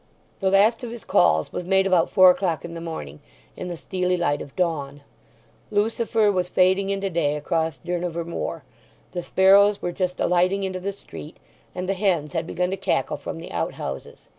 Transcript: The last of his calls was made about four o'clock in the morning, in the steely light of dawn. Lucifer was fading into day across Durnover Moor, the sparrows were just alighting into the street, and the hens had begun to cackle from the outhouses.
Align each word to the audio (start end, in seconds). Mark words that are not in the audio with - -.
The 0.39 0.49
last 0.49 0.83
of 0.83 0.89
his 0.89 1.03
calls 1.03 1.53
was 1.53 1.63
made 1.63 1.85
about 1.85 2.09
four 2.09 2.31
o'clock 2.31 2.65
in 2.65 2.73
the 2.73 2.81
morning, 2.81 3.19
in 3.55 3.67
the 3.67 3.77
steely 3.77 4.17
light 4.17 4.41
of 4.41 4.55
dawn. 4.55 5.01
Lucifer 5.69 6.31
was 6.31 6.47
fading 6.47 6.89
into 6.89 7.11
day 7.11 7.35
across 7.35 7.77
Durnover 7.77 8.25
Moor, 8.25 8.63
the 9.11 9.21
sparrows 9.21 9.79
were 9.79 9.91
just 9.91 10.19
alighting 10.19 10.63
into 10.63 10.79
the 10.79 10.91
street, 10.93 11.37
and 11.75 11.87
the 11.87 11.93
hens 11.93 12.33
had 12.33 12.47
begun 12.47 12.71
to 12.71 12.77
cackle 12.77 13.17
from 13.17 13.37
the 13.39 13.51
outhouses. 13.51 14.27